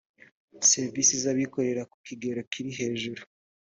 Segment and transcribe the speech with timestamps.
[0.71, 3.21] serivisi z abikorera ku kigero kiri hejuru